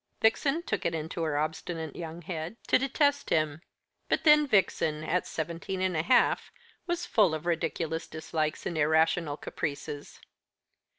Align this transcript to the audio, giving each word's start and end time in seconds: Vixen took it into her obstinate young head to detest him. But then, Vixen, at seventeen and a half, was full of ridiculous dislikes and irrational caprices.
Vixen 0.19 0.63
took 0.63 0.83
it 0.83 0.95
into 0.95 1.21
her 1.21 1.37
obstinate 1.37 1.95
young 1.95 2.23
head 2.23 2.57
to 2.69 2.79
detest 2.79 3.29
him. 3.29 3.61
But 4.09 4.23
then, 4.23 4.47
Vixen, 4.47 5.03
at 5.03 5.27
seventeen 5.27 5.79
and 5.79 5.95
a 5.95 6.01
half, 6.01 6.51
was 6.87 7.05
full 7.05 7.35
of 7.35 7.45
ridiculous 7.45 8.07
dislikes 8.07 8.65
and 8.65 8.79
irrational 8.79 9.37
caprices. 9.37 10.19